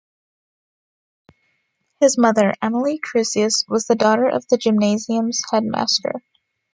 His 1.99 2.17
mother, 2.17 2.55
Emilie 2.59 2.97
Crusius, 2.97 3.65
was 3.69 3.85
the 3.85 3.93
daughter 3.93 4.25
of 4.27 4.47
the 4.47 4.57
Gymnasium's 4.57 5.39
headmaster. 5.51 6.23